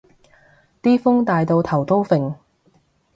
[0.81, 2.35] 啲風大到頭都甩